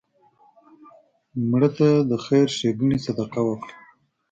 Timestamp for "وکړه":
3.45-3.73